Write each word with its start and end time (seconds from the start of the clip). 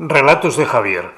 Relatos 0.00 0.56
de 0.56 0.64
Javier. 0.64 1.10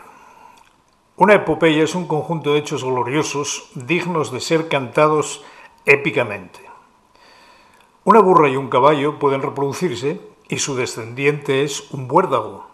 Una 1.17 1.35
epopeya 1.35 1.85
es 1.85 1.94
un 1.94 2.06
conjunto 2.06 2.54
de 2.54 2.60
hechos 2.60 2.83
gloriosos 2.83 3.69
dignos 3.75 4.33
de 4.33 4.41
ser 4.41 4.69
cantados 4.69 5.45
épicamente. 5.85 6.61
Una 8.04 8.21
burra 8.21 8.48
y 8.48 8.56
un 8.56 8.71
caballo 8.71 9.19
pueden 9.19 9.43
reproducirse 9.43 10.22
y 10.48 10.61
su 10.61 10.77
descendiente 10.77 11.62
es 11.62 11.90
un 11.90 12.08
buérdago. 12.08 12.71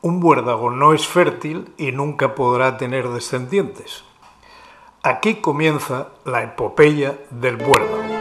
Un 0.00 0.18
buérdago 0.18 0.70
no 0.70 0.94
es 0.94 1.06
fértil 1.06 1.74
y 1.76 1.92
nunca 1.92 2.34
podrá 2.34 2.78
tener 2.78 3.10
descendientes. 3.10 4.02
Aquí 5.02 5.42
comienza 5.42 6.08
la 6.24 6.42
epopeya 6.42 7.18
del 7.28 7.56
buérdago. 7.56 8.13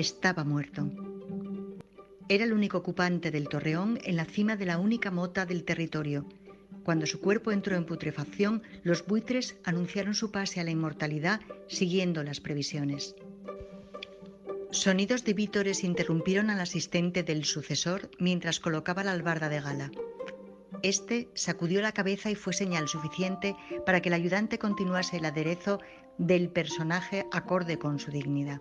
Estaba 0.00 0.44
muerto. 0.44 0.90
Era 2.28 2.44
el 2.44 2.52
único 2.52 2.78
ocupante 2.78 3.30
del 3.30 3.48
torreón 3.48 3.98
en 4.02 4.16
la 4.16 4.24
cima 4.24 4.56
de 4.56 4.66
la 4.66 4.78
única 4.78 5.10
mota 5.10 5.44
del 5.44 5.64
territorio. 5.64 6.24
Cuando 6.84 7.06
su 7.06 7.20
cuerpo 7.20 7.52
entró 7.52 7.76
en 7.76 7.84
putrefacción, 7.84 8.62
los 8.82 9.06
buitres 9.06 9.56
anunciaron 9.64 10.14
su 10.14 10.30
pase 10.30 10.60
a 10.60 10.64
la 10.64 10.70
inmortalidad 10.70 11.40
siguiendo 11.68 12.22
las 12.22 12.40
previsiones. 12.40 13.14
Sonidos 14.70 15.24
de 15.24 15.34
vítores 15.34 15.84
interrumpieron 15.84 16.48
al 16.48 16.60
asistente 16.60 17.22
del 17.22 17.44
sucesor 17.44 18.10
mientras 18.18 18.58
colocaba 18.58 19.04
la 19.04 19.12
albarda 19.12 19.48
de 19.48 19.60
gala. 19.60 19.90
Este 20.82 21.28
sacudió 21.34 21.82
la 21.82 21.92
cabeza 21.92 22.30
y 22.30 22.34
fue 22.34 22.54
señal 22.54 22.88
suficiente 22.88 23.54
para 23.84 24.00
que 24.00 24.08
el 24.08 24.14
ayudante 24.14 24.58
continuase 24.58 25.18
el 25.18 25.26
aderezo 25.26 25.80
del 26.18 26.50
personaje 26.50 27.26
acorde 27.32 27.78
con 27.78 27.98
su 27.98 28.10
dignidad. 28.10 28.60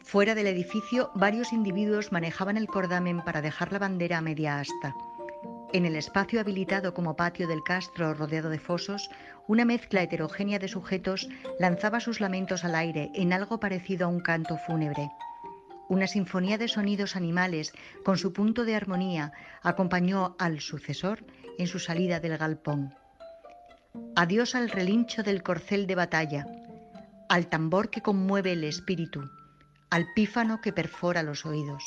Fuera 0.00 0.34
del 0.34 0.46
edificio, 0.46 1.10
varios 1.14 1.52
individuos 1.52 2.12
manejaban 2.12 2.56
el 2.56 2.66
cordamen 2.66 3.22
para 3.22 3.42
dejar 3.42 3.72
la 3.72 3.78
bandera 3.78 4.18
a 4.18 4.22
media 4.22 4.58
asta. 4.58 4.94
En 5.74 5.84
el 5.84 5.96
espacio 5.96 6.40
habilitado 6.40 6.94
como 6.94 7.14
patio 7.14 7.46
del 7.46 7.62
castro 7.62 8.14
rodeado 8.14 8.48
de 8.48 8.58
fosos, 8.58 9.10
una 9.46 9.66
mezcla 9.66 10.02
heterogénea 10.02 10.58
de 10.58 10.68
sujetos 10.68 11.28
lanzaba 11.58 12.00
sus 12.00 12.20
lamentos 12.20 12.64
al 12.64 12.74
aire 12.74 13.10
en 13.14 13.34
algo 13.34 13.60
parecido 13.60 14.06
a 14.06 14.08
un 14.08 14.20
canto 14.20 14.56
fúnebre. 14.56 15.10
Una 15.90 16.06
sinfonía 16.06 16.56
de 16.56 16.68
sonidos 16.68 17.16
animales, 17.16 17.72
con 18.02 18.16
su 18.16 18.32
punto 18.32 18.64
de 18.64 18.76
armonía, 18.76 19.32
acompañó 19.62 20.36
al 20.38 20.60
sucesor 20.60 21.26
en 21.58 21.66
su 21.66 21.78
salida 21.78 22.18
del 22.18 22.38
galpón. 22.38 22.94
Adiós 24.20 24.56
al 24.56 24.68
relincho 24.68 25.22
del 25.22 25.44
corcel 25.44 25.86
de 25.86 25.94
batalla, 25.94 26.44
al 27.28 27.46
tambor 27.46 27.88
que 27.88 28.02
conmueve 28.02 28.50
el 28.50 28.64
espíritu, 28.64 29.30
al 29.90 30.12
pífano 30.12 30.60
que 30.60 30.72
perfora 30.72 31.22
los 31.22 31.46
oídos. 31.46 31.84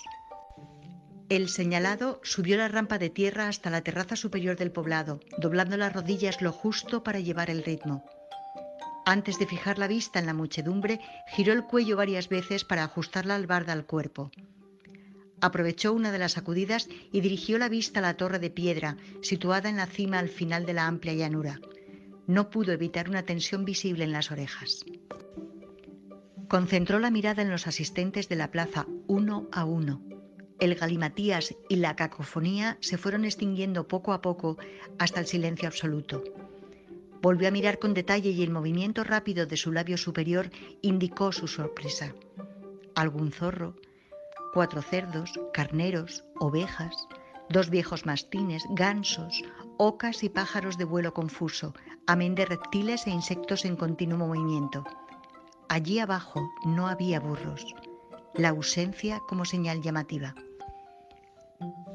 El 1.27 1.49
señalado 1.49 2.21
subió 2.23 2.55
la 2.55 2.69
rampa 2.69 2.97
de 2.99 3.09
tierra 3.09 3.49
hasta 3.49 3.69
la 3.69 3.81
terraza 3.81 4.15
superior 4.15 4.55
del 4.55 4.71
poblado, 4.71 5.19
doblando 5.39 5.75
las 5.75 5.91
rodillas 5.91 6.41
lo 6.41 6.53
justo 6.53 7.03
para 7.03 7.19
llevar 7.19 7.49
el 7.49 7.65
ritmo. 7.65 8.05
Antes 9.05 9.37
de 9.37 9.45
fijar 9.45 9.77
la 9.77 9.89
vista 9.89 10.17
en 10.17 10.25
la 10.25 10.33
muchedumbre, 10.33 11.01
giró 11.35 11.51
el 11.51 11.65
cuello 11.65 11.97
varias 11.97 12.29
veces 12.29 12.63
para 12.63 12.85
ajustar 12.85 13.25
la 13.25 13.35
albarda 13.35 13.73
al 13.73 13.85
cuerpo. 13.85 14.31
Aprovechó 15.41 15.91
una 15.91 16.13
de 16.13 16.19
las 16.19 16.31
sacudidas 16.31 16.87
y 17.11 17.19
dirigió 17.19 17.57
la 17.57 17.67
vista 17.67 17.99
a 17.99 18.03
la 18.03 18.15
torre 18.15 18.39
de 18.39 18.51
piedra, 18.51 18.95
situada 19.21 19.67
en 19.67 19.75
la 19.75 19.87
cima 19.87 20.19
al 20.19 20.29
final 20.29 20.65
de 20.65 20.73
la 20.73 20.87
amplia 20.87 21.13
llanura. 21.13 21.59
No 22.31 22.49
pudo 22.49 22.71
evitar 22.71 23.09
una 23.09 23.23
tensión 23.23 23.65
visible 23.65 24.05
en 24.05 24.13
las 24.13 24.31
orejas. 24.31 24.85
Concentró 26.47 26.97
la 26.97 27.11
mirada 27.11 27.41
en 27.41 27.49
los 27.49 27.67
asistentes 27.67 28.29
de 28.29 28.37
la 28.37 28.51
plaza 28.51 28.87
uno 29.07 29.49
a 29.51 29.65
uno. 29.65 30.01
El 30.57 30.75
galimatías 30.75 31.53
y 31.67 31.75
la 31.75 31.97
cacofonía 31.97 32.77
se 32.79 32.97
fueron 32.97 33.25
extinguiendo 33.25 33.85
poco 33.85 34.13
a 34.13 34.21
poco 34.21 34.57
hasta 34.97 35.19
el 35.19 35.25
silencio 35.25 35.67
absoluto. 35.67 36.23
Volvió 37.21 37.49
a 37.49 37.51
mirar 37.51 37.79
con 37.79 37.93
detalle 37.93 38.29
y 38.29 38.43
el 38.43 38.49
movimiento 38.49 39.03
rápido 39.03 39.45
de 39.45 39.57
su 39.57 39.73
labio 39.73 39.97
superior 39.97 40.51
indicó 40.81 41.33
su 41.33 41.49
sorpresa. 41.49 42.15
Algún 42.95 43.33
zorro, 43.33 43.75
cuatro 44.53 44.81
cerdos, 44.81 45.37
carneros, 45.51 46.23
ovejas, 46.39 47.09
dos 47.49 47.69
viejos 47.69 48.05
mastines, 48.05 48.63
gansos, 48.69 49.43
ocas 49.77 50.23
y 50.23 50.29
pájaros 50.29 50.77
de 50.77 50.85
vuelo 50.85 51.13
confuso, 51.13 51.73
amén 52.11 52.35
de 52.35 52.43
reptiles 52.43 53.07
e 53.07 53.11
insectos 53.19 53.63
en 53.63 53.79
continuo 53.79 54.19
movimiento. 54.19 54.83
Allí 55.69 55.95
abajo 55.99 56.41
no 56.65 56.89
había 56.91 57.21
burros, 57.21 57.63
la 58.35 58.49
ausencia 58.49 59.21
como 59.29 59.45
señal 59.45 59.81
llamativa. 59.81 60.35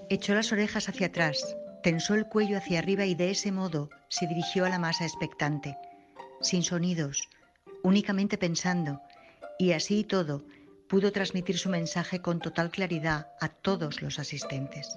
Echó 0.08 0.32
las 0.34 0.52
orejas 0.52 0.88
hacia 0.88 1.08
atrás, 1.08 1.36
tensó 1.82 2.14
el 2.14 2.24
cuello 2.32 2.56
hacia 2.56 2.78
arriba 2.78 3.04
y 3.04 3.14
de 3.14 3.30
ese 3.30 3.52
modo 3.52 3.90
se 4.08 4.26
dirigió 4.26 4.64
a 4.64 4.70
la 4.70 4.78
masa 4.78 5.04
expectante, 5.04 5.76
sin 6.40 6.62
sonidos, 6.62 7.28
únicamente 7.82 8.38
pensando, 8.38 9.02
y 9.58 9.72
así 9.72 9.98
y 9.98 10.04
todo 10.04 10.46
pudo 10.88 11.12
transmitir 11.12 11.58
su 11.58 11.68
mensaje 11.68 12.22
con 12.22 12.40
total 12.40 12.70
claridad 12.70 13.28
a 13.38 13.50
todos 13.50 14.00
los 14.00 14.18
asistentes. 14.18 14.96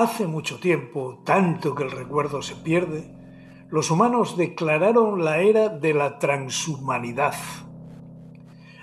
Hace 0.00 0.28
mucho 0.28 0.60
tiempo, 0.60 1.22
tanto 1.24 1.74
que 1.74 1.82
el 1.82 1.90
recuerdo 1.90 2.40
se 2.40 2.54
pierde, 2.54 3.12
los 3.68 3.90
humanos 3.90 4.36
declararon 4.36 5.24
la 5.24 5.38
era 5.38 5.70
de 5.70 5.92
la 5.92 6.20
transhumanidad. 6.20 7.34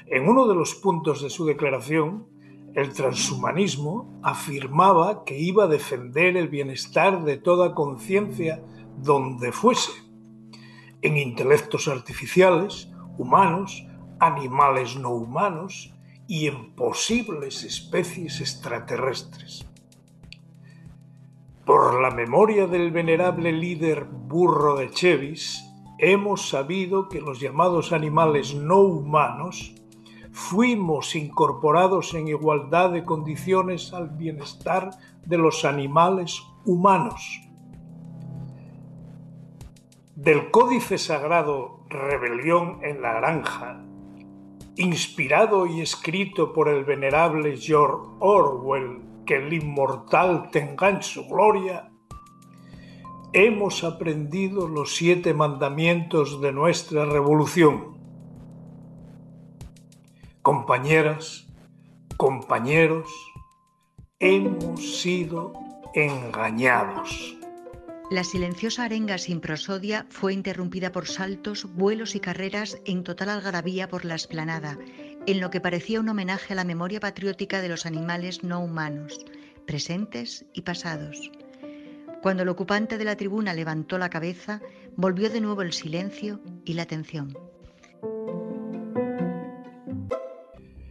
En 0.07 0.27
uno 0.27 0.45
de 0.45 0.55
los 0.55 0.75
puntos 0.75 1.21
de 1.21 1.29
su 1.29 1.45
declaración, 1.45 2.27
el 2.73 2.91
transhumanismo 2.91 4.19
afirmaba 4.23 5.23
que 5.23 5.39
iba 5.39 5.63
a 5.63 5.67
defender 5.67 6.35
el 6.35 6.49
bienestar 6.49 7.23
de 7.23 7.37
toda 7.37 7.73
conciencia 7.73 8.61
donde 8.97 9.53
fuese, 9.53 9.93
en 11.01 11.15
intelectos 11.15 11.87
artificiales, 11.87 12.91
humanos, 13.17 13.87
animales 14.19 14.97
no 14.97 15.11
humanos 15.11 15.95
y 16.27 16.47
en 16.47 16.75
posibles 16.75 17.63
especies 17.63 18.41
extraterrestres. 18.41 19.65
Por 21.65 21.99
la 21.99 22.11
memoria 22.11 22.67
del 22.67 22.91
venerable 22.91 23.51
líder 23.51 24.05
burro 24.05 24.75
de 24.75 24.91
Chevis, 24.91 25.63
hemos 25.97 26.47
sabido 26.47 27.09
que 27.09 27.19
los 27.19 27.39
llamados 27.39 27.91
animales 27.91 28.53
no 28.53 28.81
humanos 28.81 29.73
fuimos 30.31 31.15
incorporados 31.15 32.13
en 32.13 32.27
igualdad 32.27 32.91
de 32.91 33.03
condiciones 33.03 33.93
al 33.93 34.09
bienestar 34.09 34.91
de 35.25 35.39
los 35.39 35.65
animales 35.65 36.43
humanos. 36.65 37.41
Del 40.15 40.51
códice 40.51 40.99
sagrado 40.99 41.79
Rebelión 41.89 42.77
en 42.83 43.01
la 43.01 43.15
Granja, 43.15 43.81
inspirado 44.75 45.65
y 45.65 45.81
escrito 45.81 46.53
por 46.53 46.69
el 46.69 46.85
venerable 46.85 47.57
George 47.57 48.07
Orwell 48.19 49.14
que 49.25 49.37
el 49.37 49.53
inmortal 49.53 50.49
tenga 50.51 50.89
en 50.89 51.03
su 51.03 51.27
gloria, 51.27 51.91
hemos 53.33 53.83
aprendido 53.83 54.67
los 54.67 54.95
siete 54.95 55.33
mandamientos 55.33 56.41
de 56.41 56.51
nuestra 56.51 57.05
revolución. 57.05 57.97
Compañeras, 60.41 61.47
compañeros, 62.17 63.09
hemos 64.19 65.01
sido 65.01 65.53
engañados. 65.93 67.35
La 68.11 68.23
silenciosa 68.23 68.83
arenga 68.83 69.17
sin 69.17 69.41
prosodia 69.41 70.05
fue 70.09 70.31
interrumpida 70.33 70.91
por 70.91 71.07
saltos, 71.07 71.65
vuelos 71.73 72.13
y 72.13 72.19
carreras 72.19 72.79
en 72.85 73.03
total 73.03 73.29
algarabía 73.29 73.89
por 73.89 74.05
la 74.05 74.13
esplanada, 74.13 74.77
en 75.27 75.39
lo 75.39 75.49
que 75.49 75.61
parecía 75.61 75.99
un 75.99 76.09
homenaje 76.09 76.53
a 76.53 76.55
la 76.55 76.63
memoria 76.63 76.99
patriótica 76.99 77.61
de 77.61 77.69
los 77.69 77.85
animales 77.85 78.43
no 78.43 78.59
humanos, 78.59 79.19
presentes 79.65 80.45
y 80.53 80.61
pasados. 80.61 81.31
Cuando 82.21 82.43
el 82.43 82.49
ocupante 82.49 82.97
de 82.97 83.05
la 83.05 83.17
tribuna 83.17 83.53
levantó 83.53 83.97
la 83.97 84.09
cabeza, 84.09 84.61
volvió 84.95 85.29
de 85.29 85.41
nuevo 85.41 85.61
el 85.61 85.73
silencio 85.73 86.39
y 86.63 86.73
la 86.73 86.83
atención. 86.83 87.37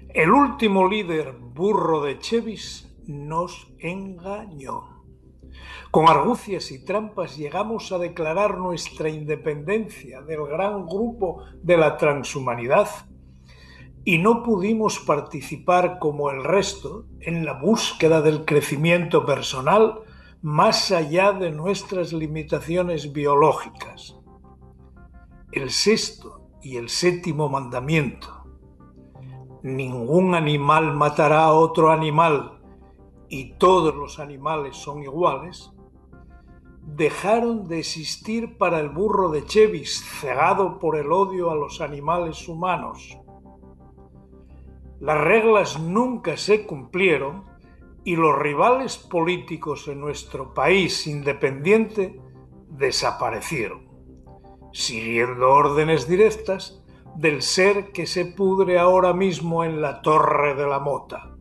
El 0.08 0.31
último 0.31 0.88
líder 0.88 1.32
burro 1.32 2.02
de 2.02 2.19
Chevis 2.19 2.88
nos 3.06 3.69
engañó. 3.78 5.04
Con 5.90 6.08
argucias 6.08 6.72
y 6.72 6.84
trampas 6.84 7.37
llegamos 7.37 7.92
a 7.92 7.98
declarar 7.98 8.58
nuestra 8.58 9.08
independencia 9.08 10.22
del 10.22 10.44
gran 10.46 10.87
grupo 10.87 11.44
de 11.62 11.76
la 11.76 11.96
transhumanidad 11.96 12.88
y 14.04 14.18
no 14.18 14.42
pudimos 14.42 14.98
participar 14.98 15.98
como 15.98 16.30
el 16.30 16.44
resto 16.44 17.06
en 17.20 17.44
la 17.44 17.54
búsqueda 17.54 18.20
del 18.20 18.44
crecimiento 18.44 19.24
personal 19.24 20.00
más 20.42 20.92
allá 20.92 21.32
de 21.32 21.50
nuestras 21.50 22.12
limitaciones 22.12 23.14
biológicas. 23.14 24.18
El 25.52 25.70
sexto 25.70 26.50
y 26.60 26.76
el 26.76 26.90
séptimo 26.90 27.48
mandamiento. 27.48 28.28
Ningún 29.62 30.34
animal 30.34 30.92
matará 30.92 31.44
a 31.44 31.52
otro 31.52 31.90
animal 31.90 32.60
y 33.30 33.54
todos 33.54 33.94
los 33.94 34.18
animales 34.18 34.76
son 34.76 35.02
iguales, 35.02 35.72
dejaron 36.82 37.66
de 37.66 37.78
existir 37.78 38.58
para 38.58 38.80
el 38.80 38.90
burro 38.90 39.30
de 39.30 39.46
Chevis, 39.46 40.04
cegado 40.20 40.78
por 40.78 40.96
el 40.96 41.10
odio 41.10 41.50
a 41.50 41.54
los 41.54 41.80
animales 41.80 42.46
humanos. 42.46 43.18
Las 45.04 45.20
reglas 45.20 45.78
nunca 45.78 46.38
se 46.38 46.64
cumplieron 46.64 47.44
y 48.04 48.16
los 48.16 48.38
rivales 48.38 48.96
políticos 48.96 49.86
en 49.86 50.00
nuestro 50.00 50.54
país 50.54 51.06
independiente 51.06 52.18
desaparecieron, 52.70 53.86
siguiendo 54.72 55.50
órdenes 55.50 56.08
directas 56.08 56.82
del 57.16 57.42
ser 57.42 57.92
que 57.92 58.06
se 58.06 58.24
pudre 58.24 58.78
ahora 58.78 59.12
mismo 59.12 59.62
en 59.62 59.82
la 59.82 60.00
torre 60.00 60.54
de 60.54 60.66
la 60.66 60.78
mota. 60.78 61.36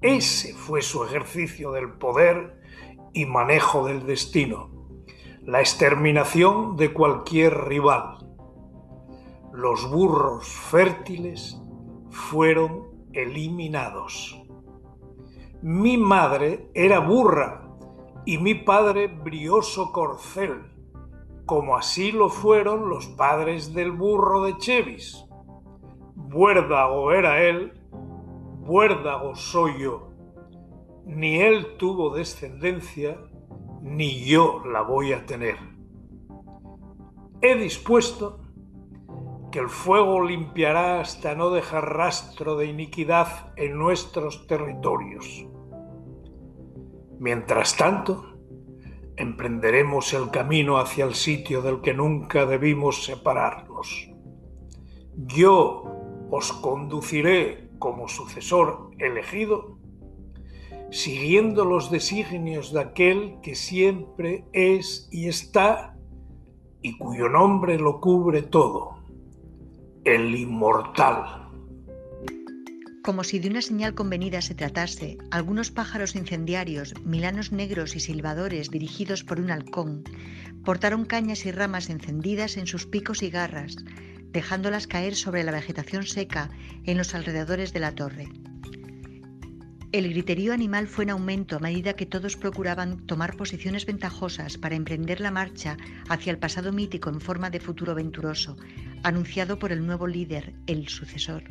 Ese 0.00 0.52
fue 0.52 0.82
su 0.82 1.04
ejercicio 1.04 1.70
del 1.70 1.92
poder 1.92 2.60
y 3.12 3.24
manejo 3.24 3.86
del 3.86 4.04
destino, 4.04 4.68
la 5.42 5.60
exterminación 5.60 6.76
de 6.76 6.92
cualquier 6.92 7.68
rival. 7.68 8.18
Los 9.52 9.88
burros 9.88 10.48
fértiles 10.48 11.61
fueron 12.12 12.88
eliminados. 13.12 14.38
Mi 15.62 15.96
madre 15.96 16.70
era 16.74 17.00
burra 17.00 17.68
y 18.24 18.38
mi 18.38 18.54
padre 18.54 19.08
brioso 19.08 19.92
corcel, 19.92 20.70
como 21.46 21.76
así 21.76 22.12
lo 22.12 22.28
fueron 22.28 22.88
los 22.88 23.06
padres 23.08 23.74
del 23.74 23.92
burro 23.92 24.44
de 24.44 24.56
Chevis. 24.58 25.24
Buérdago 26.14 27.12
era 27.12 27.42
él, 27.42 27.72
buérdago 28.60 29.34
soy 29.34 29.80
yo. 29.80 30.10
Ni 31.06 31.40
él 31.40 31.76
tuvo 31.78 32.14
descendencia, 32.14 33.18
ni 33.80 34.24
yo 34.24 34.62
la 34.64 34.82
voy 34.82 35.12
a 35.12 35.26
tener. 35.26 35.56
He 37.40 37.56
dispuesto 37.56 38.41
que 39.52 39.60
el 39.60 39.68
fuego 39.68 40.24
limpiará 40.24 41.00
hasta 41.00 41.36
no 41.36 41.50
dejar 41.50 41.94
rastro 41.96 42.56
de 42.56 42.66
iniquidad 42.66 43.52
en 43.56 43.78
nuestros 43.78 44.46
territorios. 44.48 45.46
Mientras 47.20 47.76
tanto, 47.76 48.34
emprenderemos 49.16 50.12
el 50.14 50.30
camino 50.30 50.78
hacia 50.78 51.04
el 51.04 51.14
sitio 51.14 51.62
del 51.62 51.82
que 51.82 51.94
nunca 51.94 52.46
debimos 52.46 53.04
separarnos. 53.04 54.10
Yo 55.14 55.84
os 56.30 56.52
conduciré 56.54 57.68
como 57.78 58.08
sucesor 58.08 58.90
elegido, 58.98 59.78
siguiendo 60.90 61.66
los 61.66 61.90
designios 61.90 62.72
de 62.72 62.80
aquel 62.80 63.38
que 63.42 63.54
siempre 63.54 64.46
es 64.52 65.08
y 65.12 65.28
está 65.28 65.96
y 66.80 66.96
cuyo 66.96 67.28
nombre 67.28 67.78
lo 67.78 68.00
cubre 68.00 68.42
todo, 68.42 69.01
el 70.04 70.34
inmortal. 70.34 71.48
Como 73.04 73.22
si 73.22 73.38
de 73.38 73.48
una 73.48 73.62
señal 73.62 73.94
convenida 73.94 74.42
se 74.42 74.54
tratase, 74.54 75.16
algunos 75.30 75.70
pájaros 75.70 76.16
incendiarios, 76.16 76.94
milanos 77.04 77.52
negros 77.52 77.94
y 77.94 78.00
silbadores 78.00 78.70
dirigidos 78.70 79.22
por 79.22 79.38
un 79.38 79.50
halcón, 79.50 80.02
portaron 80.64 81.04
cañas 81.04 81.46
y 81.46 81.52
ramas 81.52 81.88
encendidas 81.88 82.56
en 82.56 82.66
sus 82.66 82.86
picos 82.86 83.22
y 83.22 83.30
garras, 83.30 83.76
dejándolas 84.32 84.88
caer 84.88 85.14
sobre 85.14 85.44
la 85.44 85.52
vegetación 85.52 86.04
seca 86.04 86.50
en 86.84 86.98
los 86.98 87.14
alrededores 87.14 87.72
de 87.72 87.80
la 87.80 87.94
torre. 87.94 88.28
El 89.92 90.08
griterío 90.08 90.54
animal 90.54 90.88
fue 90.88 91.04
en 91.04 91.10
aumento 91.10 91.56
a 91.56 91.58
medida 91.58 91.92
que 91.92 92.06
todos 92.06 92.38
procuraban 92.38 93.06
tomar 93.06 93.36
posiciones 93.36 93.84
ventajosas 93.84 94.56
para 94.56 94.74
emprender 94.74 95.20
la 95.20 95.30
marcha 95.30 95.76
hacia 96.08 96.30
el 96.30 96.38
pasado 96.38 96.72
mítico 96.72 97.10
en 97.10 97.20
forma 97.20 97.50
de 97.50 97.60
futuro 97.60 97.94
venturoso, 97.94 98.56
anunciado 99.02 99.58
por 99.58 99.70
el 99.70 99.84
nuevo 99.84 100.06
líder, 100.06 100.54
el 100.66 100.88
sucesor. 100.88 101.44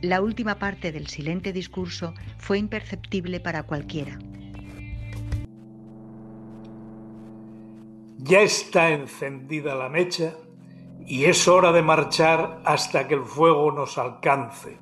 La 0.00 0.22
última 0.22 0.58
parte 0.58 0.90
del 0.90 1.06
silente 1.06 1.52
discurso 1.52 2.14
fue 2.38 2.56
imperceptible 2.56 3.40
para 3.40 3.64
cualquiera. 3.64 4.18
Ya 8.16 8.40
está 8.40 8.88
encendida 8.88 9.74
la 9.74 9.90
mecha 9.90 10.32
y 11.06 11.26
es 11.26 11.46
hora 11.46 11.72
de 11.72 11.82
marchar 11.82 12.62
hasta 12.64 13.06
que 13.06 13.14
el 13.14 13.24
fuego 13.24 13.70
nos 13.70 13.98
alcance 13.98 14.78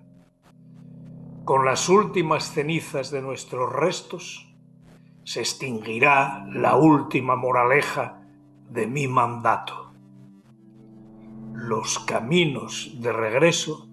con 1.51 1.65
las 1.65 1.89
últimas 1.89 2.53
cenizas 2.53 3.11
de 3.11 3.23
nuestros 3.23 3.73
restos, 3.73 4.55
se 5.25 5.41
extinguirá 5.41 6.47
la 6.53 6.77
última 6.77 7.35
moraleja 7.35 8.23
de 8.69 8.87
mi 8.87 9.09
mandato. 9.09 9.93
Los 11.53 11.99
caminos 11.99 12.93
de 13.01 13.13
regreso 13.13 13.89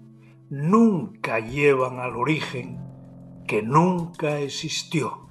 nunca 0.52 1.40
llevan 1.40 1.98
al 1.98 2.16
origen 2.16 2.78
que 3.48 3.64
nunca 3.64 4.38
existió. 4.38 5.28